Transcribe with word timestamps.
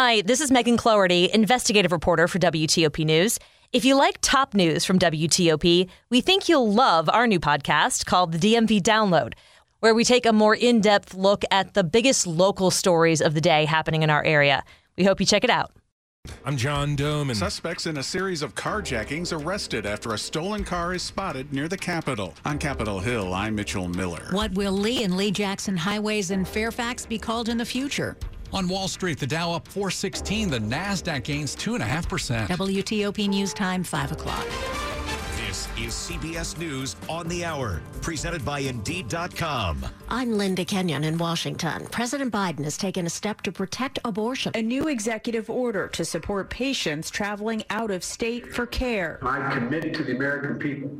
Hi, 0.00 0.20
this 0.20 0.40
is 0.40 0.52
Megan 0.52 0.76
Cloherty, 0.76 1.28
investigative 1.34 1.90
reporter 1.90 2.28
for 2.28 2.38
WTOP 2.38 3.04
News. 3.04 3.36
If 3.72 3.84
you 3.84 3.96
like 3.96 4.18
top 4.20 4.54
news 4.54 4.84
from 4.84 4.96
WTOP, 4.96 5.88
we 6.08 6.20
think 6.20 6.48
you'll 6.48 6.72
love 6.72 7.08
our 7.08 7.26
new 7.26 7.40
podcast 7.40 8.06
called 8.06 8.30
the 8.30 8.38
DMV 8.38 8.80
Download, 8.80 9.32
where 9.80 9.96
we 9.96 10.04
take 10.04 10.24
a 10.24 10.32
more 10.32 10.54
in 10.54 10.80
depth 10.80 11.14
look 11.14 11.42
at 11.50 11.74
the 11.74 11.82
biggest 11.82 12.28
local 12.28 12.70
stories 12.70 13.20
of 13.20 13.34
the 13.34 13.40
day 13.40 13.64
happening 13.64 14.04
in 14.04 14.08
our 14.08 14.22
area. 14.22 14.62
We 14.96 15.02
hope 15.02 15.18
you 15.18 15.26
check 15.26 15.42
it 15.42 15.50
out. 15.50 15.72
I'm 16.44 16.56
John 16.56 16.96
Domen. 16.96 17.34
Suspects 17.34 17.86
in 17.86 17.96
a 17.96 18.02
series 18.04 18.42
of 18.42 18.54
carjackings 18.54 19.36
arrested 19.36 19.84
after 19.84 20.14
a 20.14 20.18
stolen 20.18 20.62
car 20.62 20.94
is 20.94 21.02
spotted 21.02 21.52
near 21.52 21.66
the 21.66 21.76
Capitol. 21.76 22.34
On 22.44 22.56
Capitol 22.56 23.00
Hill, 23.00 23.34
I'm 23.34 23.56
Mitchell 23.56 23.88
Miller. 23.88 24.28
What 24.30 24.52
will 24.52 24.70
Lee 24.70 25.02
and 25.02 25.16
Lee 25.16 25.32
Jackson 25.32 25.76
highways 25.76 26.30
in 26.30 26.44
Fairfax 26.44 27.04
be 27.04 27.18
called 27.18 27.48
in 27.48 27.58
the 27.58 27.64
future? 27.64 28.16
On 28.52 28.66
Wall 28.66 28.88
Street, 28.88 29.18
the 29.18 29.26
Dow 29.26 29.52
up 29.52 29.68
416, 29.68 30.50
the 30.50 30.58
NASDAQ 30.58 31.22
gains 31.22 31.54
2.5%. 31.56 32.46
WTOP 32.48 33.28
News 33.28 33.52
Time, 33.52 33.84
5 33.84 34.12
o'clock. 34.12 34.46
This 35.46 35.68
is 35.78 35.92
CBS 35.92 36.58
News 36.58 36.96
on 37.08 37.28
the 37.28 37.44
Hour, 37.44 37.82
presented 38.00 38.44
by 38.44 38.60
Indeed.com. 38.60 39.84
I'm 40.08 40.38
Linda 40.38 40.64
Kenyon 40.64 41.04
in 41.04 41.18
Washington. 41.18 41.86
President 41.90 42.32
Biden 42.32 42.64
has 42.64 42.78
taken 42.78 43.06
a 43.06 43.10
step 43.10 43.42
to 43.42 43.52
protect 43.52 43.98
abortion. 44.04 44.52
A 44.54 44.62
new 44.62 44.88
executive 44.88 45.50
order 45.50 45.88
to 45.88 46.04
support 46.04 46.48
patients 46.48 47.10
traveling 47.10 47.64
out 47.70 47.90
of 47.90 48.02
state 48.02 48.52
for 48.52 48.66
care. 48.66 49.18
I 49.22 49.54
commit 49.54 49.92
to 49.94 50.04
the 50.04 50.16
American 50.16 50.58
people 50.58 50.90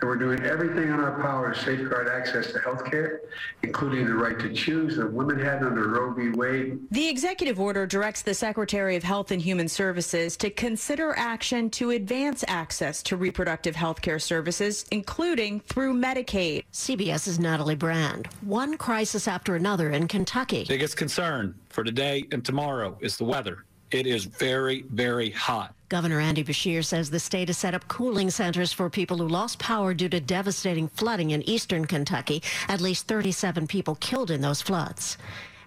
and 0.00 0.08
we're 0.08 0.16
doing 0.16 0.42
everything 0.44 0.84
in 0.84 0.94
our 0.94 1.20
power 1.20 1.52
to 1.52 1.60
safeguard 1.60 2.08
access 2.08 2.52
to 2.52 2.58
health 2.60 2.84
care, 2.84 3.20
including 3.62 4.06
the 4.06 4.14
right 4.14 4.38
to 4.38 4.52
choose 4.52 4.96
that 4.96 5.12
women 5.12 5.38
had 5.38 5.62
under 5.62 5.88
Roe 5.88 6.12
v. 6.12 6.30
Wade. 6.30 6.78
The 6.90 7.08
executive 7.08 7.60
order 7.60 7.86
directs 7.86 8.22
the 8.22 8.34
Secretary 8.34 8.96
of 8.96 9.02
Health 9.02 9.30
and 9.30 9.42
Human 9.42 9.68
Services 9.68 10.36
to 10.38 10.50
consider 10.50 11.14
action 11.16 11.68
to 11.70 11.90
advance 11.90 12.44
access 12.48 13.02
to 13.04 13.16
reproductive 13.16 13.76
health 13.76 14.00
care 14.00 14.18
services, 14.18 14.86
including 14.90 15.60
through 15.60 15.94
Medicaid. 15.94 16.64
CBS's 16.72 17.38
Natalie 17.38 17.74
Brand. 17.74 18.28
One 18.40 18.78
crisis 18.78 19.28
after 19.28 19.56
another 19.56 19.90
in 19.90 20.08
Kentucky. 20.08 20.64
Biggest 20.66 20.96
concern 20.96 21.54
for 21.68 21.84
today 21.84 22.24
and 22.32 22.44
tomorrow 22.44 22.96
is 23.00 23.16
the 23.16 23.24
weather. 23.24 23.64
It 23.90 24.06
is 24.06 24.24
very, 24.24 24.82
very 24.90 25.30
hot. 25.30 25.74
Governor 25.90 26.20
Andy 26.20 26.44
Beshear 26.44 26.84
says 26.84 27.10
the 27.10 27.18
state 27.18 27.48
has 27.48 27.58
set 27.58 27.74
up 27.74 27.88
cooling 27.88 28.30
centers 28.30 28.72
for 28.72 28.88
people 28.88 29.18
who 29.18 29.26
lost 29.26 29.58
power 29.58 29.92
due 29.92 30.08
to 30.10 30.20
devastating 30.20 30.86
flooding 30.86 31.32
in 31.32 31.42
eastern 31.50 31.84
Kentucky. 31.84 32.44
At 32.68 32.80
least 32.80 33.08
37 33.08 33.66
people 33.66 33.96
killed 33.96 34.30
in 34.30 34.40
those 34.40 34.62
floods. 34.62 35.18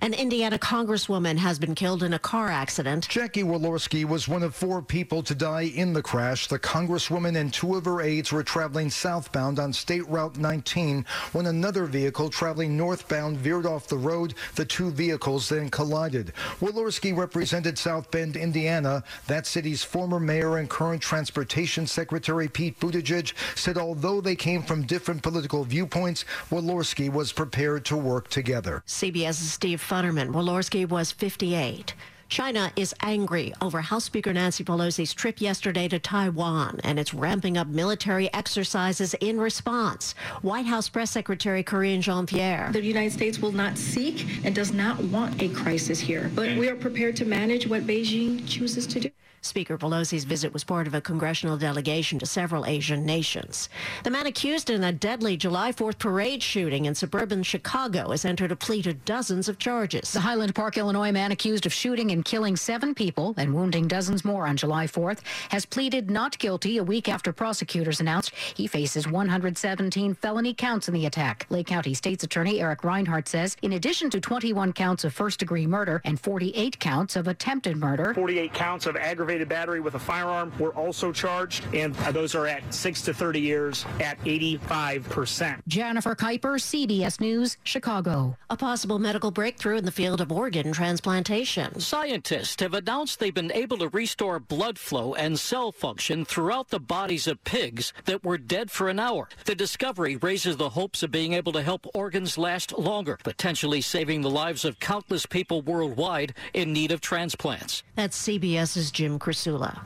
An 0.03 0.13
Indiana 0.13 0.57
congresswoman 0.57 1.37
has 1.37 1.57
been 1.57 1.75
killed 1.75 2.03
in 2.03 2.11
a 2.11 2.19
car 2.19 2.49
accident. 2.49 3.07
Jackie 3.07 3.43
Walorski 3.43 4.03
was 4.03 4.27
one 4.27 4.43
of 4.43 4.53
four 4.53 4.81
people 4.81 5.23
to 5.23 5.33
die 5.33 5.71
in 5.73 5.93
the 5.93 6.01
crash. 6.01 6.47
The 6.47 6.59
congresswoman 6.59 7.37
and 7.37 7.53
two 7.53 7.75
of 7.75 7.85
her 7.85 8.01
aides 8.01 8.29
were 8.29 8.43
traveling 8.43 8.89
southbound 8.89 9.59
on 9.59 9.71
State 9.71 10.05
Route 10.09 10.35
19 10.35 11.05
when 11.31 11.45
another 11.45 11.85
vehicle 11.85 12.29
traveling 12.29 12.75
northbound 12.75 13.37
veered 13.37 13.65
off 13.65 13.87
the 13.87 13.95
road. 13.95 14.33
The 14.55 14.65
two 14.65 14.91
vehicles 14.91 15.47
then 15.47 15.69
collided. 15.69 16.33
Walorski 16.59 17.15
represented 17.15 17.79
South 17.79 18.11
Bend, 18.11 18.35
Indiana. 18.35 19.05
That 19.27 19.47
city's 19.47 19.85
former 19.85 20.19
mayor 20.19 20.57
and 20.57 20.69
current 20.69 21.01
transportation 21.01 21.87
secretary 21.87 22.49
Pete 22.49 22.77
Buttigieg 22.77 23.31
said 23.57 23.77
although 23.77 24.19
they 24.19 24.35
came 24.35 24.63
from 24.63 24.83
different 24.83 25.23
political 25.23 25.63
viewpoints, 25.63 26.25
Walorski 26.49 27.09
was 27.09 27.31
prepared 27.31 27.85
to 27.85 27.95
work 27.95 28.27
together. 28.27 28.83
CBS's 28.85 29.49
Steve 29.49 29.79
Futterman. 29.93 30.31
Walorski 30.33 30.89
was 30.89 31.11
58. 31.11 31.93
China 32.27 32.71
is 32.75 32.95
angry 33.01 33.53
over 33.61 33.79
House 33.79 34.05
Speaker 34.05 34.33
Nancy 34.33 34.63
Pelosi's 34.63 35.13
trip 35.13 35.39
yesterday 35.39 35.87
to 35.87 35.99
Taiwan, 35.99 36.79
and 36.83 36.97
it's 36.97 37.13
ramping 37.13 37.59
up 37.59 37.67
military 37.67 38.33
exercises 38.33 39.13
in 39.19 39.39
response. 39.39 40.15
White 40.41 40.65
House 40.65 40.89
Press 40.89 41.11
Secretary 41.11 41.63
Karine 41.63 42.01
Jean 42.01 42.25
Pierre. 42.25 42.71
The 42.73 42.83
United 42.83 43.11
States 43.11 43.37
will 43.37 43.51
not 43.51 43.77
seek 43.77 44.43
and 44.43 44.55
does 44.55 44.73
not 44.73 44.99
want 44.99 45.39
a 45.43 45.49
crisis 45.49 45.99
here, 45.99 46.31
but 46.33 46.57
we 46.57 46.69
are 46.69 46.75
prepared 46.75 47.15
to 47.17 47.25
manage 47.25 47.67
what 47.67 47.85
Beijing 47.85 48.47
chooses 48.47 48.87
to 48.87 48.99
do. 48.99 49.11
Speaker 49.43 49.77
Pelosi's 49.77 50.23
visit 50.23 50.53
was 50.53 50.63
part 50.63 50.87
of 50.87 50.93
a 50.93 51.01
congressional 51.01 51.57
delegation 51.57 52.17
to 52.19 52.25
several 52.25 52.65
Asian 52.65 53.05
nations. 53.05 53.67
The 54.05 54.09
man 54.09 54.25
accused 54.25 54.69
in 54.69 54.85
a 54.85 54.93
deadly 54.93 55.35
July 55.35 55.73
4th 55.73 55.99
parade 55.99 56.41
shooting 56.41 56.85
in 56.85 56.95
suburban 56.95 57.43
Chicago 57.43 58.11
has 58.11 58.23
entered 58.23 58.53
a 58.53 58.55
plea 58.55 58.81
to 58.83 58.93
dozens 58.93 59.49
of 59.49 59.59
charges. 59.59 60.13
The 60.13 60.21
Highland 60.21 60.55
Park, 60.55 60.77
Illinois 60.77 61.11
man 61.11 61.33
accused 61.33 61.65
of 61.65 61.73
shooting 61.73 62.11
and 62.11 62.23
killing 62.23 62.55
seven 62.55 62.95
people 62.95 63.33
and 63.35 63.53
wounding 63.53 63.85
dozens 63.85 64.23
more 64.23 64.47
on 64.47 64.55
July 64.55 64.87
4th 64.87 65.19
has 65.49 65.65
pleaded 65.65 66.09
not 66.09 66.39
guilty 66.39 66.77
a 66.77 66.83
week 66.83 67.09
after 67.09 67.33
prosecutors 67.33 67.99
announced 67.99 68.31
he 68.55 68.65
faces 68.65 69.09
117 69.09 70.13
felony 70.15 70.53
counts 70.53 70.87
in 70.87 70.93
the 70.93 71.05
attack. 71.05 71.45
Lake 71.49 71.67
County 71.67 71.93
State's 71.93 72.23
Attorney 72.23 72.61
Eric 72.61 72.83
Rinehart 72.83 73.27
says 73.27 73.57
in 73.61 73.73
addition 73.73 74.09
to 74.09 74.21
21 74.21 74.71
counts 74.71 75.03
of 75.03 75.13
first 75.13 75.39
degree 75.39 75.67
murder 75.67 76.01
and 76.05 76.17
48 76.17 76.79
counts 76.79 77.17
of 77.17 77.27
attempted 77.27 77.75
murder, 77.75 78.13
48 78.13 78.53
counts 78.53 78.85
of 78.85 78.95
aggravated 78.95 79.32
battery 79.41 79.79
with 79.79 79.95
a 79.95 79.99
firearm 79.99 80.51
were 80.59 80.73
also 80.75 81.11
charged, 81.11 81.65
and 81.73 81.95
those 82.13 82.35
are 82.35 82.47
at 82.47 82.73
6 82.73 83.01
to 83.03 83.13
30 83.13 83.39
years 83.39 83.85
at 83.99 84.19
85%. 84.23 85.59
Jennifer 85.67 86.15
Kuiper, 86.15 86.59
CBS 86.59 87.19
News, 87.19 87.57
Chicago. 87.63 88.37
A 88.49 88.57
possible 88.57 88.99
medical 88.99 89.31
breakthrough 89.31 89.77
in 89.77 89.85
the 89.85 89.91
field 89.91 90.21
of 90.21 90.31
organ 90.31 90.71
transplantation. 90.71 91.79
Scientists 91.79 92.61
have 92.61 92.73
announced 92.73 93.19
they've 93.19 93.33
been 93.33 93.51
able 93.51 93.77
to 93.77 93.89
restore 93.89 94.39
blood 94.39 94.77
flow 94.77 95.13
and 95.15 95.39
cell 95.39 95.71
function 95.71 96.25
throughout 96.25 96.69
the 96.69 96.79
bodies 96.79 97.27
of 97.27 97.43
pigs 97.43 97.93
that 98.05 98.23
were 98.23 98.37
dead 98.37 98.69
for 98.69 98.89
an 98.89 98.99
hour. 98.99 99.29
The 99.45 99.55
discovery 99.55 100.15
raises 100.17 100.57
the 100.57 100.69
hopes 100.69 101.03
of 101.03 101.11
being 101.11 101.33
able 101.33 101.51
to 101.53 101.61
help 101.61 101.87
organs 101.93 102.37
last 102.37 102.77
longer, 102.77 103.17
potentially 103.23 103.81
saving 103.81 104.21
the 104.21 104.29
lives 104.29 104.65
of 104.65 104.79
countless 104.79 105.25
people 105.25 105.61
worldwide 105.61 106.33
in 106.53 106.73
need 106.73 106.91
of 106.91 107.01
transplants. 107.01 107.83
That's 107.95 108.27
CBS's 108.27 108.91
Jim 108.91 109.19
Krasula. 109.23 109.79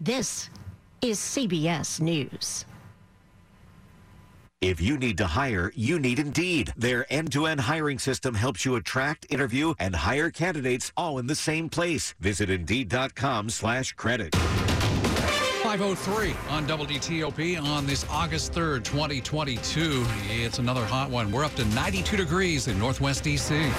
This 0.00 0.48
is 1.02 1.18
CBS 1.18 2.00
News. 2.00 2.64
If 4.62 4.80
you 4.80 4.96
need 4.96 5.18
to 5.18 5.26
hire, 5.26 5.70
you 5.76 5.98
need 5.98 6.18
Indeed. 6.18 6.72
Their 6.74 7.04
end-to-end 7.12 7.60
hiring 7.60 7.98
system 7.98 8.34
helps 8.34 8.64
you 8.64 8.76
attract, 8.76 9.26
interview, 9.28 9.74
and 9.78 9.94
hire 9.94 10.30
candidates 10.30 10.90
all 10.96 11.18
in 11.18 11.26
the 11.26 11.34
same 11.34 11.68
place. 11.68 12.14
Visit 12.18 12.48
Indeed.com 12.48 13.50
slash 13.50 13.92
credit. 13.92 14.34
503 14.34 16.34
on 16.48 16.66
WTOP 16.66 17.62
on 17.62 17.86
this 17.86 18.06
August 18.08 18.52
3rd, 18.52 18.84
2022. 18.84 20.06
It's 20.30 20.58
another 20.58 20.86
hot 20.86 21.10
one. 21.10 21.30
We're 21.30 21.44
up 21.44 21.54
to 21.56 21.66
92 21.74 22.16
degrees 22.16 22.68
in 22.68 22.78
Northwest 22.78 23.24
D.C. 23.24 23.70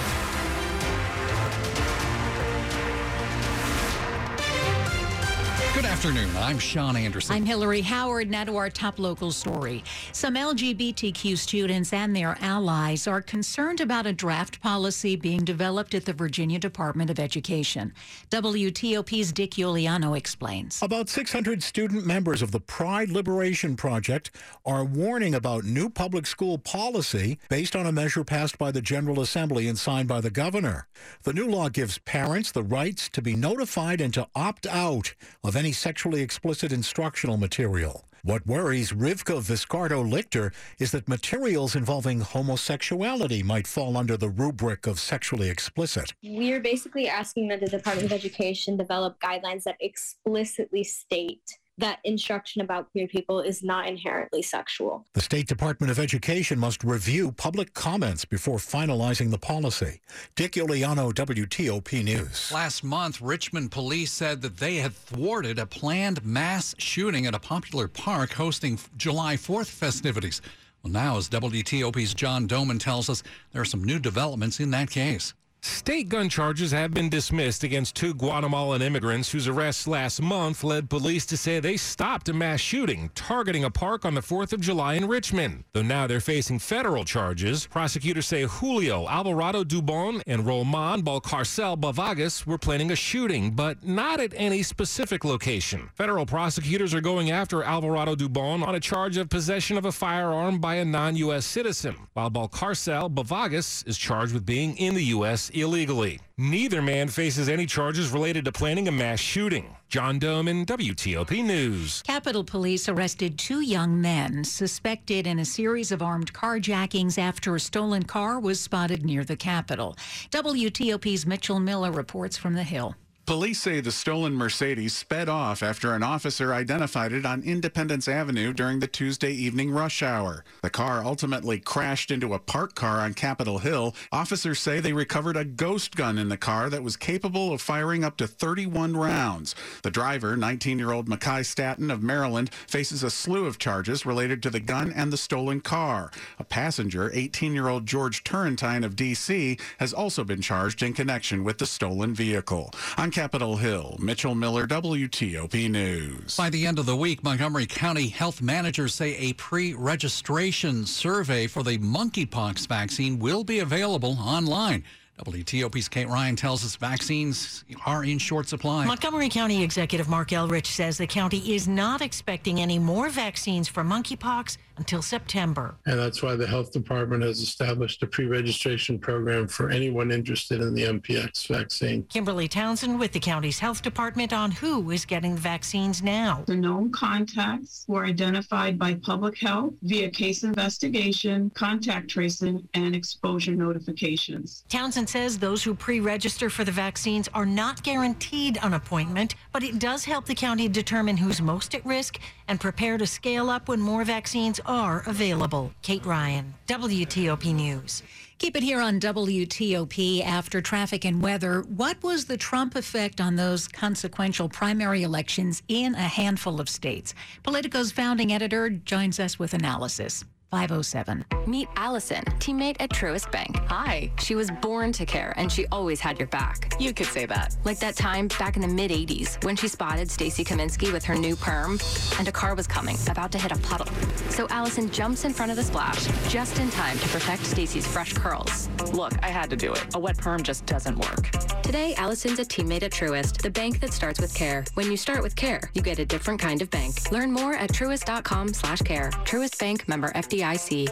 afternoon. 6.05 6.37
I'm 6.37 6.59
Sean 6.59 6.95
Anderson. 6.95 7.35
I'm 7.35 7.45
Hillary 7.47 7.81
Howard. 7.81 8.29
Now 8.29 8.43
to 8.43 8.55
our 8.57 8.69
top 8.69 8.99
local 8.99 9.31
story. 9.31 9.83
Some 10.11 10.35
LGBTQ 10.35 11.35
students 11.35 11.93
and 11.93 12.15
their 12.15 12.37
allies 12.41 13.07
are 13.07 13.23
concerned 13.23 13.81
about 13.81 14.05
a 14.05 14.13
draft 14.13 14.61
policy 14.61 15.15
being 15.15 15.43
developed 15.43 15.95
at 15.95 16.05
the 16.05 16.13
Virginia 16.13 16.59
Department 16.59 17.09
of 17.09 17.17
Education. 17.17 17.91
WTOP's 18.29 19.31
Dick 19.31 19.51
Iuliano 19.51 20.15
explains. 20.15 20.79
About 20.83 21.09
600 21.09 21.63
student 21.63 22.05
members 22.05 22.43
of 22.43 22.51
the 22.51 22.59
Pride 22.59 23.09
Liberation 23.09 23.75
Project 23.75 24.29
are 24.63 24.85
warning 24.85 25.33
about 25.33 25.63
new 25.63 25.89
public 25.89 26.27
school 26.27 26.59
policy 26.59 27.39
based 27.49 27.75
on 27.75 27.87
a 27.87 27.91
measure 27.91 28.23
passed 28.23 28.59
by 28.59 28.69
the 28.69 28.81
General 28.81 29.21
Assembly 29.21 29.67
and 29.67 29.79
signed 29.79 30.07
by 30.07 30.21
the 30.21 30.29
governor. 30.29 30.87
The 31.23 31.33
new 31.33 31.47
law 31.47 31.69
gives 31.69 31.97
parents 31.97 32.51
the 32.51 32.61
rights 32.61 33.09
to 33.09 33.23
be 33.23 33.35
notified 33.35 34.01
and 34.01 34.13
to 34.13 34.27
opt 34.35 34.67
out 34.67 35.15
of 35.43 35.55
any 35.55 35.71
sexually 35.95 36.21
explicit 36.21 36.73
instructional 36.73 37.37
material. 37.37 38.03
What 38.21 38.45
worries 38.45 38.91
Rivka 38.91 39.39
Viscardo 39.41 40.03
Lichter 40.03 40.51
is 40.77 40.91
that 40.91 41.07
materials 41.07 41.73
involving 41.73 42.19
homosexuality 42.19 43.41
might 43.41 43.65
fall 43.65 43.95
under 43.95 44.17
the 44.17 44.27
rubric 44.27 44.87
of 44.87 44.99
sexually 44.99 45.49
explicit. 45.49 46.13
We're 46.21 46.59
basically 46.59 47.07
asking 47.07 47.47
that 47.47 47.61
the 47.61 47.67
Department 47.67 48.07
of 48.07 48.11
Education 48.11 48.75
develop 48.75 49.21
guidelines 49.21 49.63
that 49.63 49.77
explicitly 49.79 50.83
state 50.83 51.59
that 51.77 51.99
instruction 52.03 52.61
about 52.61 52.91
queer 52.91 53.07
people 53.07 53.41
is 53.41 53.63
not 53.63 53.87
inherently 53.87 54.41
sexual. 54.41 55.05
The 55.13 55.21
State 55.21 55.47
Department 55.47 55.91
of 55.91 55.99
Education 55.99 56.57
must 56.57 56.83
review 56.83 57.31
public 57.31 57.73
comments 57.73 58.23
before 58.23 58.57
finalizing 58.57 59.31
the 59.31 59.37
policy. 59.37 59.99
Dick 60.35 60.53
Iuliano, 60.53 61.13
WTOP 61.13 62.03
News. 62.03 62.51
Last 62.51 62.83
month, 62.83 63.21
Richmond 63.21 63.71
police 63.71 64.11
said 64.11 64.41
that 64.41 64.57
they 64.57 64.75
had 64.75 64.93
thwarted 64.93 65.59
a 65.59 65.65
planned 65.65 66.23
mass 66.25 66.75
shooting 66.77 67.25
at 67.25 67.35
a 67.35 67.39
popular 67.39 67.87
park 67.87 68.31
hosting 68.33 68.79
July 68.95 69.35
4th 69.35 69.69
festivities. 69.69 70.41
Well, 70.83 70.93
now, 70.93 71.17
as 71.17 71.27
WTOP's 71.29 72.13
John 72.13 72.47
Domen 72.47 72.79
tells 72.79 73.09
us, 73.09 73.23
there 73.51 73.61
are 73.61 73.65
some 73.65 73.83
new 73.83 73.99
developments 73.99 74.59
in 74.59 74.71
that 74.71 74.89
case. 74.89 75.33
State 75.65 76.09
gun 76.09 76.29
charges 76.29 76.71
have 76.71 76.93
been 76.93 77.09
dismissed 77.09 77.63
against 77.63 77.95
two 77.95 78.13
Guatemalan 78.13 78.83
immigrants 78.83 79.31
whose 79.31 79.47
arrests 79.47 79.87
last 79.87 80.21
month 80.21 80.63
led 80.63 80.91
police 80.91 81.25
to 81.25 81.35
say 81.35 81.59
they 81.59 81.75
stopped 81.75 82.29
a 82.29 82.33
mass 82.33 82.59
shooting 82.59 83.09
targeting 83.15 83.63
a 83.63 83.71
park 83.71 84.05
on 84.05 84.13
the 84.13 84.21
4th 84.21 84.53
of 84.53 84.61
July 84.61 84.93
in 84.93 85.07
Richmond. 85.07 85.63
Though 85.73 85.81
now 85.81 86.05
they're 86.05 86.19
facing 86.19 86.59
federal 86.59 87.03
charges, 87.03 87.65
prosecutors 87.65 88.27
say 88.27 88.43
Julio 88.43 89.07
Alvarado 89.07 89.63
Dubon 89.63 90.21
and 90.27 90.45
Roman 90.45 91.01
Balcarcel 91.01 91.79
Bavagas 91.79 92.45
were 92.45 92.59
planning 92.59 92.91
a 92.91 92.95
shooting, 92.95 93.51
but 93.51 93.83
not 93.83 94.19
at 94.19 94.33
any 94.35 94.61
specific 94.61 95.25
location. 95.25 95.89
Federal 95.95 96.27
prosecutors 96.27 96.93
are 96.93 97.01
going 97.01 97.31
after 97.31 97.63
Alvarado 97.63 98.15
Dubon 98.15 98.65
on 98.65 98.75
a 98.75 98.79
charge 98.79 99.17
of 99.17 99.29
possession 99.29 99.79
of 99.79 99.85
a 99.85 99.91
firearm 99.91 100.59
by 100.59 100.75
a 100.75 100.85
non 100.85 101.15
U.S. 101.15 101.43
citizen, 101.43 101.95
while 102.13 102.29
Balcarcel 102.29 103.11
Bavagas 103.11 103.87
is 103.87 103.97
charged 103.97 104.33
with 104.33 104.45
being 104.45 104.77
in 104.77 104.93
the 104.93 105.05
U.S 105.05 105.49
illegally. 105.55 106.19
Neither 106.37 106.81
man 106.81 107.07
faces 107.07 107.47
any 107.47 107.65
charges 107.65 108.11
related 108.11 108.45
to 108.45 108.51
planning 108.51 108.87
a 108.87 108.91
mass 108.91 109.19
shooting. 109.19 109.75
John 109.87 110.19
Domen 110.19 110.65
WTOP 110.65 111.43
News. 111.43 112.01
Capitol 112.01 112.43
Police 112.43 112.89
arrested 112.89 113.37
two 113.37 113.61
young 113.61 114.01
men 114.01 114.43
suspected 114.43 115.25
in 115.25 115.39
a 115.39 115.45
series 115.45 115.91
of 115.91 116.01
armed 116.01 116.33
carjackings 116.33 117.17
after 117.17 117.55
a 117.55 117.59
stolen 117.59 118.03
car 118.03 118.39
was 118.39 118.59
spotted 118.59 119.05
near 119.05 119.23
the 119.23 119.35
Capitol. 119.37 119.95
WTOP's 120.31 121.25
Mitchell 121.25 121.59
Miller 121.59 121.91
reports 121.91 122.37
from 122.37 122.55
the 122.55 122.63
Hill. 122.63 122.95
Police 123.25 123.59
say 123.59 123.79
the 123.79 123.91
stolen 123.91 124.35
Mercedes 124.35 124.95
sped 124.95 125.27
off 125.27 125.63
after 125.63 125.95
an 125.95 126.03
officer 126.03 126.53
identified 126.53 127.11
it 127.11 127.25
on 127.25 127.41
Independence 127.41 128.07
Avenue 128.07 128.53
during 128.53 128.79
the 128.79 128.87
Tuesday 128.87 129.31
evening 129.31 129.71
rush 129.71 130.03
hour. 130.03 130.45
The 130.61 130.69
car 130.69 131.03
ultimately 131.03 131.59
crashed 131.59 132.11
into 132.11 132.35
a 132.35 132.39
parked 132.39 132.75
car 132.75 132.99
on 132.99 133.15
Capitol 133.15 133.57
Hill. 133.57 133.95
Officers 134.11 134.59
say 134.59 134.79
they 134.79 134.93
recovered 134.93 135.37
a 135.37 135.43
ghost 135.43 135.95
gun 135.95 136.19
in 136.19 136.29
the 136.29 136.37
car 136.37 136.69
that 136.69 136.83
was 136.83 136.95
capable 136.95 137.51
of 137.51 137.61
firing 137.61 138.03
up 138.03 138.15
to 138.17 138.27
31 138.27 138.95
rounds. 138.95 139.55
The 139.81 139.89
driver, 139.89 140.37
19 140.37 140.77
year 140.77 140.91
old 140.91 141.09
Mackay 141.09 141.41
Staton 141.41 141.89
of 141.89 142.03
Maryland, 142.03 142.53
faces 142.67 143.01
a 143.01 143.09
slew 143.09 143.47
of 143.47 143.57
charges 143.57 144.05
related 144.05 144.43
to 144.43 144.51
the 144.51 144.59
gun 144.59 144.91
and 144.91 145.11
the 145.11 145.17
stolen 145.17 145.61
car. 145.61 146.11
A 146.37 146.43
passenger, 146.43 147.09
18 147.11 147.55
year 147.55 147.69
old 147.69 147.87
George 147.87 148.23
Turrentine 148.23 148.83
of 148.83 148.95
D.C., 148.95 149.57
has 149.79 149.93
also 149.93 150.23
been 150.23 150.41
charged 150.41 150.83
in 150.83 150.93
connection 150.93 151.43
with 151.43 151.57
the 151.57 151.65
stolen 151.65 152.13
vehicle. 152.13 152.71
On 152.99 153.09
Capitol 153.15 153.55
Hill, 153.55 153.95
Mitchell 153.97 154.35
Miller, 154.35 154.67
WTOP 154.67 155.71
News. 155.71 156.35
By 156.35 156.49
the 156.49 156.67
end 156.67 156.79
of 156.79 156.85
the 156.85 156.97
week, 156.97 157.23
Montgomery 157.23 157.65
County 157.65 158.09
health 158.09 158.41
managers 158.41 158.93
say 158.93 159.15
a 159.15 159.31
pre 159.31 159.73
registration 159.73 160.85
survey 160.85 161.47
for 161.47 161.63
the 161.63 161.77
monkeypox 161.77 162.67
vaccine 162.67 163.17
will 163.17 163.45
be 163.45 163.59
available 163.59 164.17
online. 164.19 164.83
WTOP's 165.23 165.87
Kate 165.87 166.09
Ryan 166.09 166.35
tells 166.35 166.65
us 166.65 166.75
vaccines 166.75 167.63
are 167.85 168.03
in 168.03 168.17
short 168.17 168.49
supply. 168.49 168.83
Montgomery 168.83 169.29
County 169.29 169.63
Executive 169.63 170.09
Marc 170.09 170.31
Elrich 170.31 170.65
says 170.65 170.97
the 170.97 171.07
county 171.07 171.55
is 171.55 171.69
not 171.69 172.01
expecting 172.01 172.59
any 172.59 172.77
more 172.77 173.07
vaccines 173.07 173.69
for 173.69 173.81
monkeypox 173.81 174.57
until 174.77 175.01
September. 175.01 175.75
And 175.85 175.99
that's 175.99 176.21
why 176.21 176.35
the 176.35 176.47
health 176.47 176.71
department 176.71 177.23
has 177.23 177.39
established 177.39 178.03
a 178.03 178.07
pre 178.07 178.25
registration 178.25 178.99
program 178.99 179.47
for 179.47 179.69
anyone 179.69 180.11
interested 180.11 180.61
in 180.61 180.73
the 180.73 180.83
MPX 180.83 181.47
vaccine. 181.47 182.03
Kimberly 182.03 182.47
Townsend 182.47 182.99
with 182.99 183.11
the 183.11 183.19
county's 183.19 183.59
health 183.59 183.81
department 183.81 184.33
on 184.33 184.51
who 184.51 184.91
is 184.91 185.05
getting 185.05 185.35
the 185.35 185.41
vaccines 185.41 186.01
now. 186.01 186.43
The 186.45 186.55
known 186.55 186.91
contacts 186.91 187.85
were 187.87 188.05
identified 188.05 188.77
by 188.77 188.95
public 188.95 189.37
health 189.37 189.73
via 189.83 190.09
case 190.09 190.43
investigation, 190.43 191.49
contact 191.51 192.09
tracing, 192.09 192.67
and 192.73 192.95
exposure 192.95 193.55
notifications. 193.55 194.63
Townsend 194.69 195.09
says 195.09 195.37
those 195.37 195.63
who 195.63 195.73
pre 195.73 195.99
register 195.99 196.49
for 196.49 196.63
the 196.63 196.71
vaccines 196.71 197.29
are 197.33 197.45
not 197.45 197.83
guaranteed 197.83 198.57
an 198.61 198.73
appointment, 198.73 199.35
but 199.51 199.63
it 199.63 199.79
does 199.79 200.05
help 200.05 200.25
the 200.25 200.35
county 200.35 200.67
determine 200.67 201.17
who's 201.17 201.41
most 201.41 201.75
at 201.75 201.85
risk 201.85 202.19
and 202.47 202.59
prepare 202.59 202.97
to 202.97 203.07
scale 203.07 203.49
up 203.49 203.67
when 203.67 203.79
more 203.79 204.03
vaccines 204.03 204.59
are 204.67 205.03
available. 205.07 205.71
Kate 205.81 206.05
Ryan, 206.05 206.53
WTOP 206.67 207.53
News. 207.53 208.03
Keep 208.37 208.57
it 208.57 208.63
here 208.63 208.81
on 208.81 208.99
WTOP 208.99 210.23
after 210.25 210.61
traffic 210.61 211.05
and 211.05 211.21
weather. 211.21 211.61
What 211.61 212.03
was 212.03 212.25
the 212.25 212.35
Trump 212.37 212.75
effect 212.75 213.21
on 213.21 213.37
those 213.37 213.67
consequential 213.67 214.49
primary 214.49 215.03
elections 215.03 215.63
in 215.69 215.95
a 215.95 215.99
handful 215.99 216.59
of 216.59 216.67
states? 216.67 217.13
Politico's 217.43 217.93
founding 217.93 218.33
editor 218.33 218.69
joins 218.69 219.19
us 219.19 219.39
with 219.39 219.53
analysis. 219.53 220.25
507. 220.51 221.25
Meet 221.47 221.67
Allison, 221.75 222.23
teammate 222.39 222.75
at 222.79 222.89
Truist 222.89 223.31
Bank. 223.31 223.57
Hi. 223.67 224.11
She 224.19 224.35
was 224.35 224.49
born 224.61 224.91
to 224.93 225.05
care 225.05 225.33
and 225.37 225.51
she 225.51 225.65
always 225.71 225.99
had 225.99 226.17
your 226.17 226.27
back. 226.27 226.73
You 226.79 226.93
could 226.93 227.07
say 227.07 227.25
that. 227.25 227.55
Like 227.63 227.79
that 227.79 227.95
time 227.95 228.27
back 228.39 228.55
in 228.55 228.61
the 228.61 228.67
mid 228.67 228.91
80s 228.91 229.43
when 229.43 229.55
she 229.55 229.67
spotted 229.67 230.09
Stacy 230.09 230.43
Kaminsky 230.43 230.91
with 230.91 231.03
her 231.05 231.15
new 231.15 231.35
perm 231.35 231.79
and 232.17 232.27
a 232.27 232.31
car 232.31 232.55
was 232.55 232.67
coming, 232.67 232.97
about 233.09 233.31
to 233.33 233.37
hit 233.37 233.51
a 233.51 233.57
puddle. 233.59 233.87
So 234.29 234.47
Allison 234.49 234.89
jumps 234.91 235.25
in 235.25 235.33
front 235.33 235.51
of 235.51 235.57
the 235.57 235.63
splash 235.63 236.05
just 236.29 236.59
in 236.59 236.69
time 236.69 236.97
to 236.99 237.07
protect 237.09 237.45
Stacy's 237.45 237.87
fresh 237.87 238.13
curls. 238.13 238.69
Look, 238.93 239.13
I 239.23 239.29
had 239.29 239.49
to 239.49 239.55
do 239.55 239.73
it. 239.73 239.95
A 239.95 239.99
wet 239.99 240.17
perm 240.17 240.43
just 240.43 240.65
doesn't 240.65 240.97
work. 240.97 241.29
Today, 241.63 241.95
Allison's 241.95 242.39
a 242.39 242.45
teammate 242.45 242.83
at 242.83 242.91
Truist, 242.91 243.41
the 243.41 243.49
bank 243.49 243.79
that 243.79 243.91
starts 243.91 244.21
with 244.21 244.33
care. 244.33 244.63
When 244.75 244.91
you 244.91 244.97
start 244.97 245.23
with 245.23 245.35
care, 245.35 245.59
you 245.73 245.81
get 245.81 245.99
a 245.99 246.05
different 246.05 246.39
kind 246.39 246.61
of 246.61 246.69
bank. 246.69 247.11
Learn 247.11 247.31
more 247.31 247.53
at 247.55 247.71
truist.com 247.71 248.53
slash 248.53 248.81
care. 248.81 249.09
Truist 249.25 249.59
Bank 249.59 249.87
member 249.87 250.11
FDIC. 250.35 250.89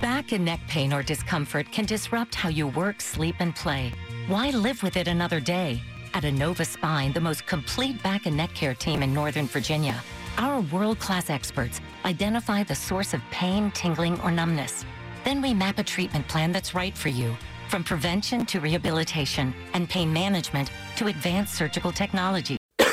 Back 0.00 0.32
and 0.32 0.44
neck 0.44 0.60
pain 0.68 0.92
or 0.92 1.02
discomfort 1.02 1.72
can 1.72 1.86
disrupt 1.86 2.34
how 2.34 2.50
you 2.50 2.66
work, 2.68 3.00
sleep, 3.00 3.36
and 3.40 3.54
play. 3.54 3.92
Why 4.26 4.50
live 4.50 4.82
with 4.82 4.96
it 4.96 5.08
another 5.08 5.40
day? 5.40 5.80
At 6.14 6.24
Inova 6.24 6.66
Spine, 6.66 7.12
the 7.12 7.20
most 7.20 7.46
complete 7.46 8.02
back 8.02 8.26
and 8.26 8.36
neck 8.36 8.54
care 8.54 8.74
team 8.74 9.02
in 9.02 9.14
Northern 9.14 9.46
Virginia, 9.46 10.02
our 10.36 10.60
world 10.60 10.98
class 10.98 11.30
experts 11.30 11.80
identify 12.04 12.62
the 12.62 12.74
source 12.74 13.14
of 13.14 13.22
pain, 13.30 13.70
tingling, 13.72 14.20
or 14.20 14.30
numbness. 14.30 14.84
Then 15.24 15.42
we 15.42 15.54
map 15.54 15.78
a 15.78 15.82
treatment 15.82 16.28
plan 16.28 16.52
that's 16.52 16.74
right 16.74 16.96
for 16.96 17.08
you, 17.08 17.36
from 17.68 17.82
prevention 17.82 18.46
to 18.46 18.60
rehabilitation 18.60 19.54
and 19.74 19.88
pain 19.88 20.12
management 20.12 20.70
to 20.96 21.08
advanced 21.08 21.54
surgical 21.54 21.92
technology. 21.92 22.56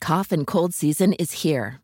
Cough 0.00 0.32
and 0.32 0.46
cold 0.46 0.74
season 0.74 1.12
is 1.14 1.32
here. 1.32 1.83